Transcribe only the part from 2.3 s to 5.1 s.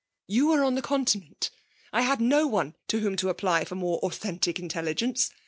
one to whom to apply for more authentic intelli